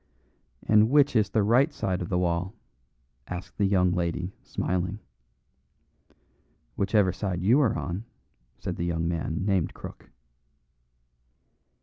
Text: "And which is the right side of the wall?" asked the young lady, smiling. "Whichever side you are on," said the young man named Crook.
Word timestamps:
"And 0.67 0.89
which 0.89 1.15
is 1.15 1.29
the 1.29 1.43
right 1.43 1.71
side 1.71 2.01
of 2.01 2.09
the 2.09 2.17
wall?" 2.17 2.55
asked 3.27 3.59
the 3.59 3.67
young 3.67 3.91
lady, 3.91 4.33
smiling. 4.41 4.97
"Whichever 6.75 7.11
side 7.13 7.43
you 7.43 7.59
are 7.61 7.77
on," 7.77 8.05
said 8.57 8.77
the 8.77 8.85
young 8.85 9.07
man 9.07 9.45
named 9.45 9.75
Crook. 9.75 10.09